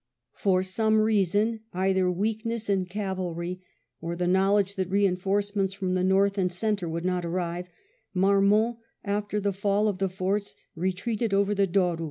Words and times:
For 0.33 0.63
some 0.63 0.99
reason, 0.99 1.59
either 1.73 2.09
weakness 2.11 2.71
in 2.71 2.85
cavalry 2.85 3.61
or 4.01 4.15
the 4.15 4.25
knowledge 4.25 4.73
that 4.73 4.89
reinforcements 4.89 5.75
from 5.75 5.93
the 5.93 6.03
north 6.03 6.39
and 6.39 6.51
centre 6.51 6.89
would 6.89 7.05
not 7.05 7.23
arrive, 7.23 7.69
Marmont, 8.11 8.79
after 9.03 9.39
the 9.39 9.53
fall 9.53 9.87
of 9.87 9.99
the 9.99 10.09
forts, 10.09 10.55
retreated 10.75 11.35
over 11.35 11.53
the 11.53 11.67
Douro. 11.67 11.99